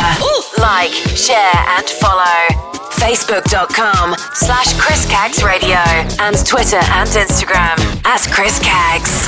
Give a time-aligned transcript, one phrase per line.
[0.59, 2.45] Like, share, and follow.
[2.91, 5.79] Facebook.com slash Chris Caggs Radio
[6.19, 9.27] and Twitter and Instagram at Chris Caggs.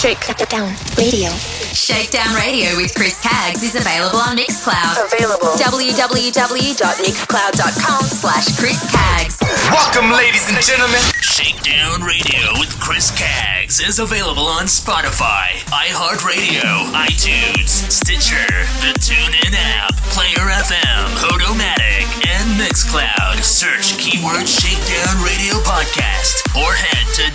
[0.00, 1.55] Shake it Down Radio.
[1.76, 4.96] Shakedown Radio with Chris Caggs is available on Mixcloud.
[5.12, 5.52] Available.
[5.60, 9.36] www.mixcloud.com slash Chris Caggs.
[9.68, 11.04] Welcome, ladies and gentlemen.
[11.20, 16.64] Shakedown Radio with Chris Caggs is available on Spotify, iHeartRadio,
[16.96, 18.48] iTunes, Stitcher,
[18.80, 23.44] the TuneIn app, Player FM, Podomatic, and Mixcloud.
[23.44, 27.28] Search keyword Shakedown Radio Podcast or head to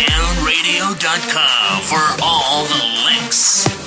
[0.00, 3.79] www.shakedownradio.com for all the links.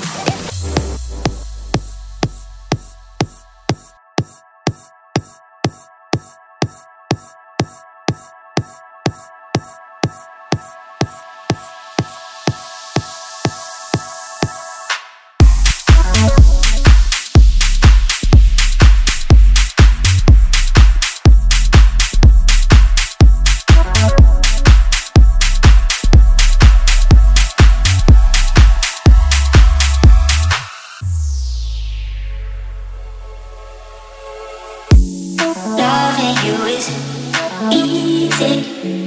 [36.46, 36.90] You is
[37.72, 39.03] easy.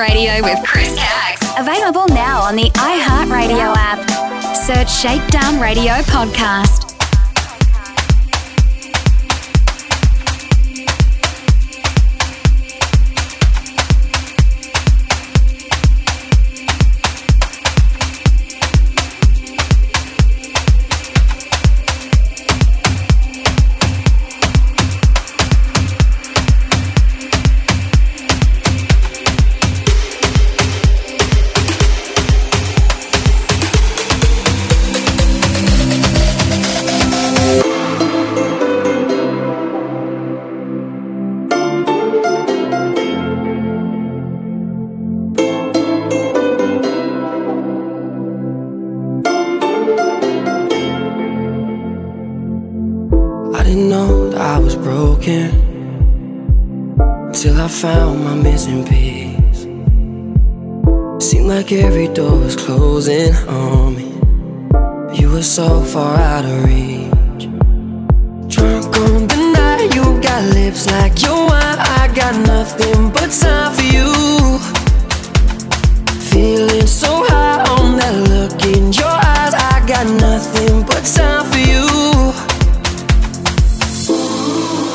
[0.00, 1.46] Radio with Chris Caggs.
[1.58, 4.56] Available now on the iHeartRadio app.
[4.56, 6.99] Search Shakedown Radio Podcast.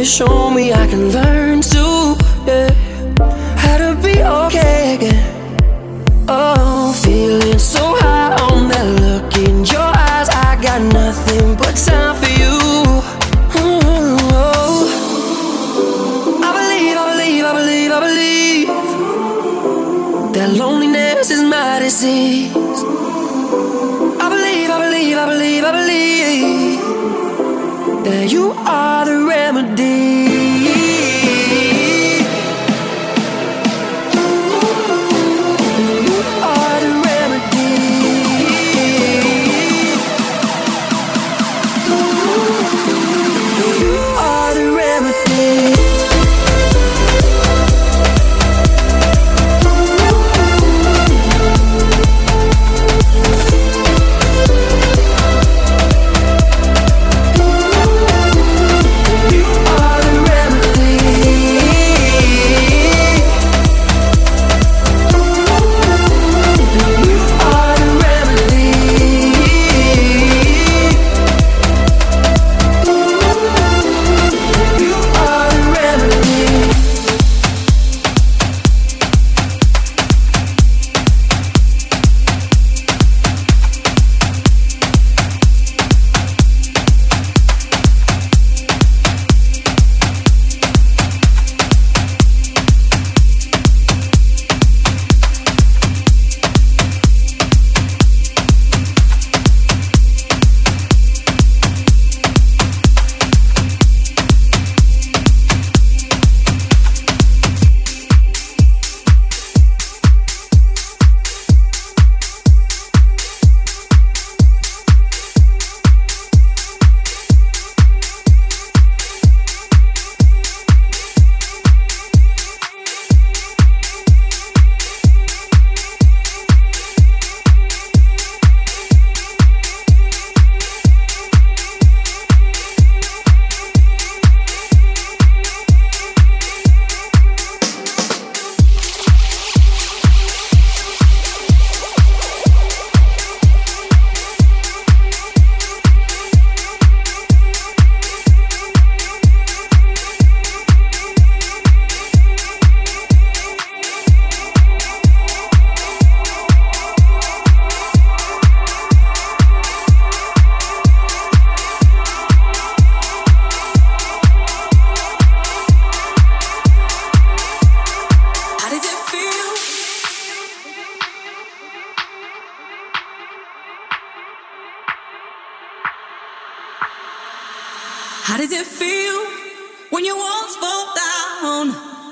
[0.00, 1.39] you show me I can learn.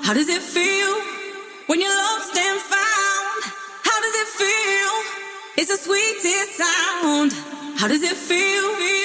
[0.08, 0.94] How does it feel
[1.66, 3.42] when your lost and found?
[3.84, 4.94] How does it feel?
[5.58, 7.32] It's the sweetest sound.
[7.78, 8.97] How does it feel?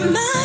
[0.00, 0.39] my mind.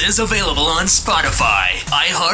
[0.00, 2.31] is available on Spotify, iHeart.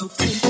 [0.00, 0.49] so free.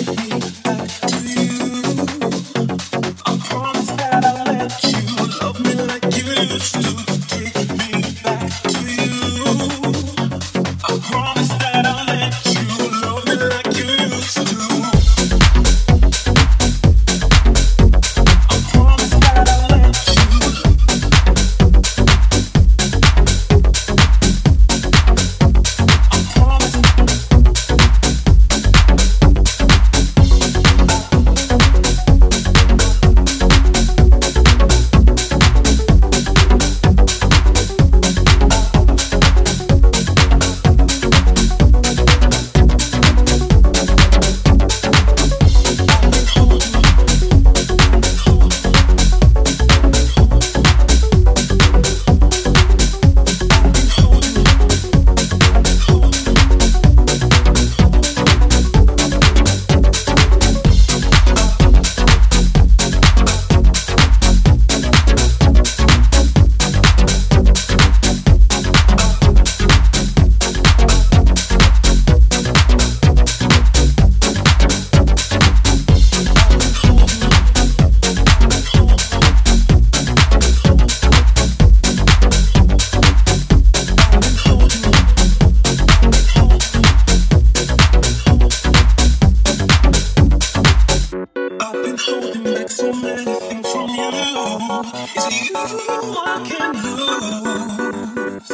[95.17, 95.57] Is you.
[95.57, 98.51] I can lose.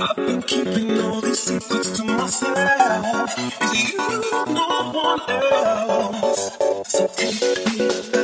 [0.00, 3.34] I've been keeping all these secrets to myself.
[3.38, 3.98] It's you,
[4.54, 6.58] no one else.
[6.86, 8.21] So take me back.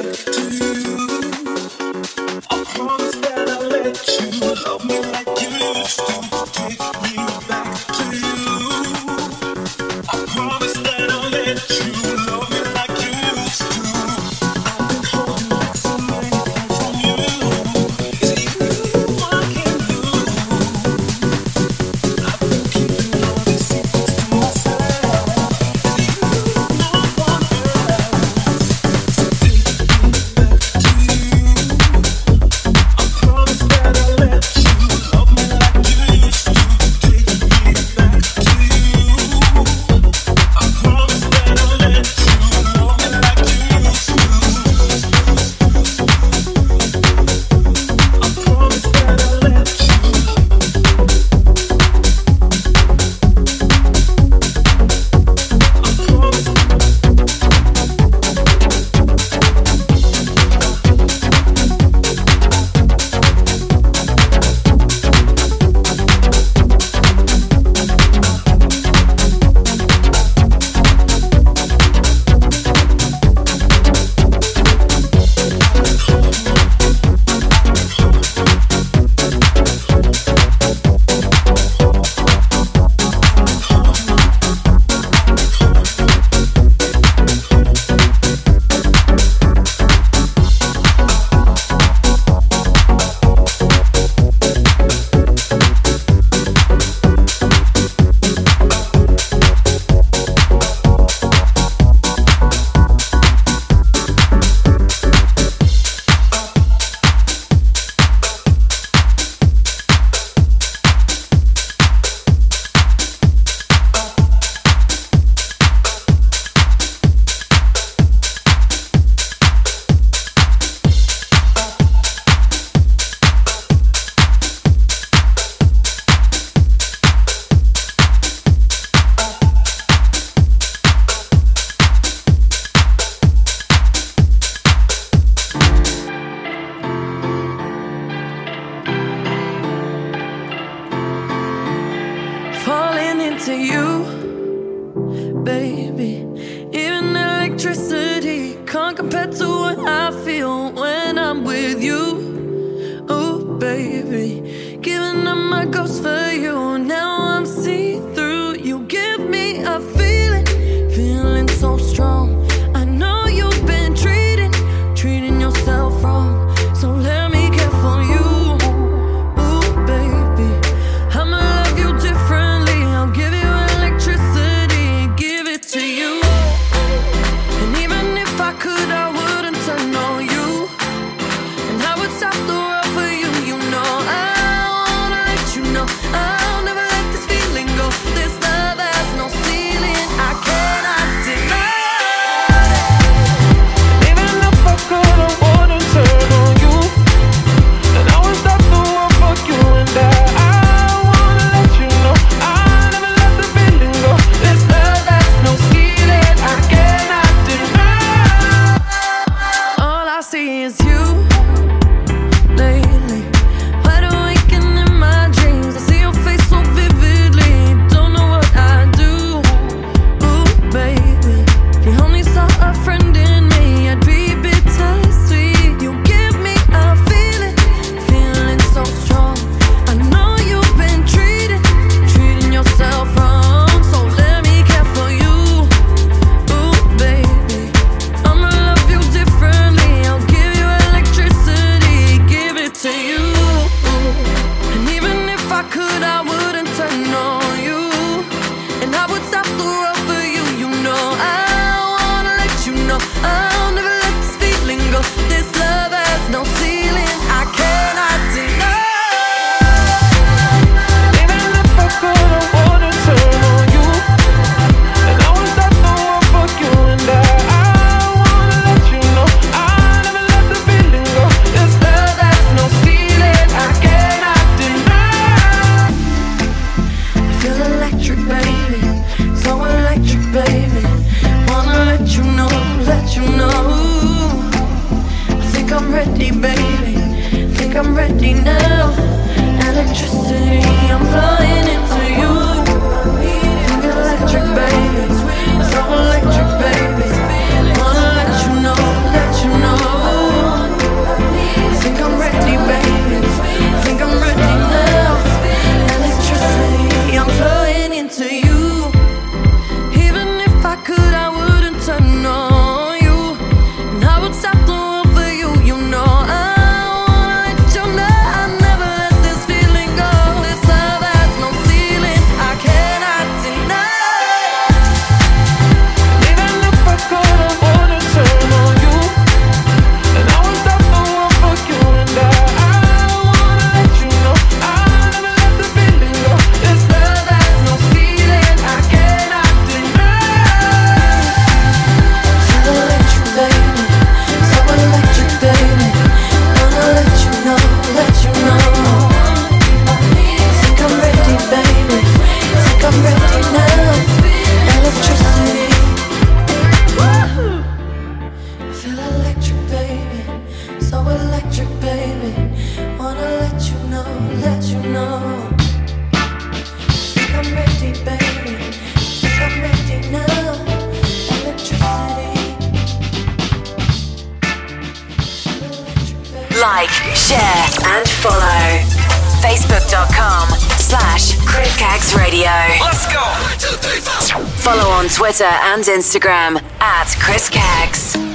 [385.19, 388.28] Twitter and Instagram at Chris Caggs.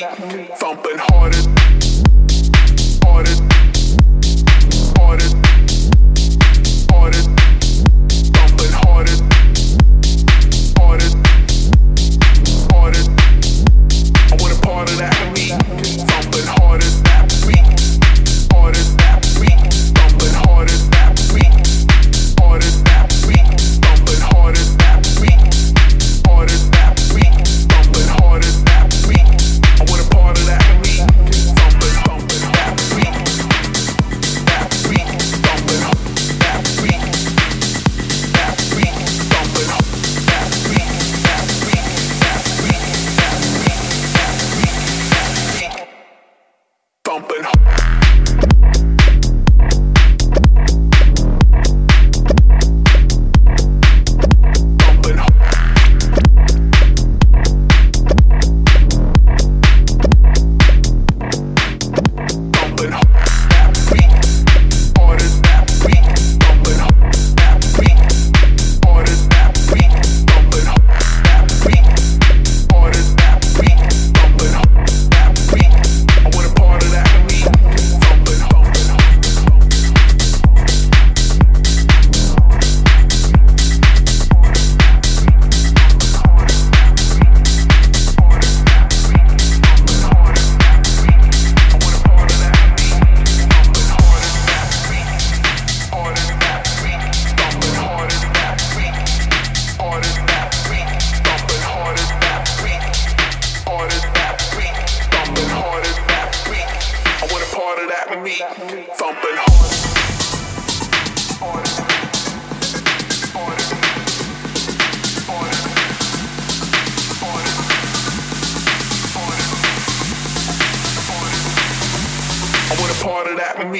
[0.00, 0.85] That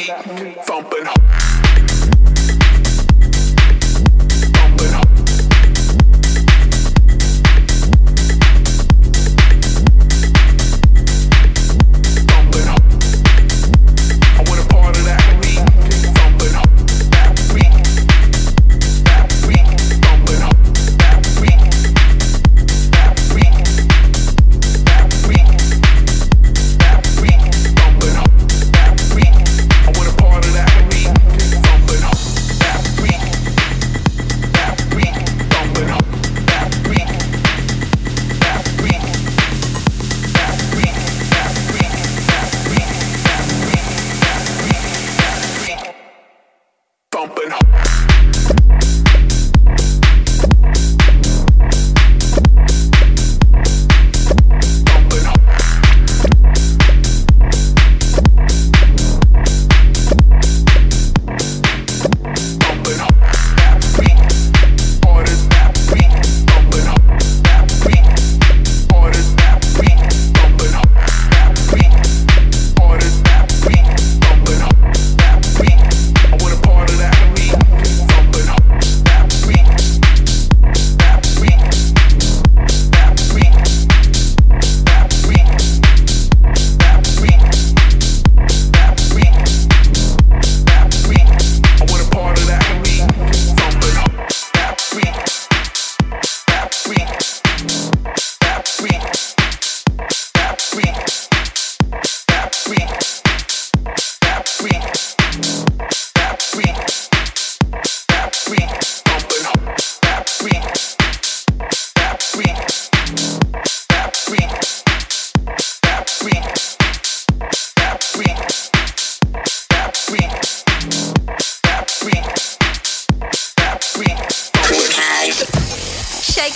[0.04, 0.26] part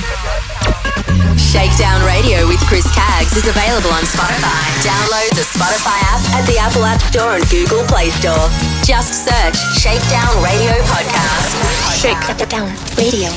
[1.36, 4.64] Shakedown Radio with Chris Caggs is available on Spotify.
[4.80, 8.48] Download the Spotify app at the Apple App Store and Google Play Store.
[8.80, 11.52] Just search Shakedown Radio Podcast.
[12.00, 13.28] Shakedown Radio.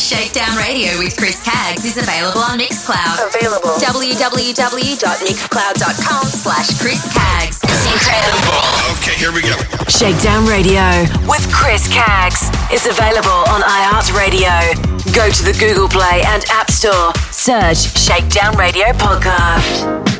[0.00, 3.20] Shakedown Radio with Chris Caggs is available on Mixcloud.
[3.36, 3.76] Available.
[3.78, 7.60] www.mixcloud.com slash Chris Caggs.
[7.62, 8.64] It's incredible.
[8.96, 9.54] Okay, here we go.
[9.88, 10.80] Shakedown Radio
[11.28, 14.74] with Chris Caggs is available on iHeartRadio.
[15.14, 17.12] Go to the Google Play and App Store.
[17.30, 20.19] Search Shakedown Radio Podcast.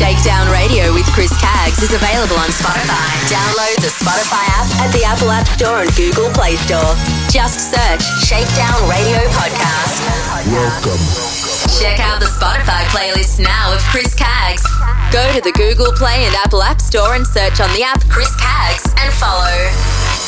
[0.00, 3.04] Shakedown Radio with Chris Caggs is available on Spotify.
[3.28, 6.96] Download the Spotify app at the Apple App Store and Google Play Store.
[7.28, 10.00] Just search Shakedown Radio Podcast.
[10.48, 11.04] Welcome.
[11.76, 14.64] Check out the Spotify playlist now of Chris Caggs.
[15.12, 18.34] Go to the Google Play and Apple App Store and search on the app Chris
[18.40, 19.52] Caggs and follow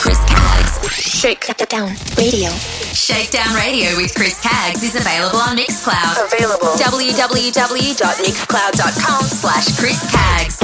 [0.03, 0.83] Chris Caggs.
[0.91, 2.51] Shake Down Radio.
[2.91, 6.27] Shakedown Radio with Chris Caggs is available on Mixcloud.
[6.27, 6.75] Available.
[6.75, 10.59] www.mixcloud.com slash Chris Caggs.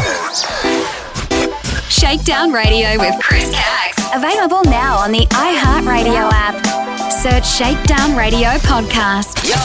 [1.88, 4.02] Shakedown Radio with Chris Caggs.
[4.12, 6.97] Available now on the iHeartRadio app.
[7.10, 9.42] Search Shakedown Radio Podcast.
[9.48, 9.56] Yo,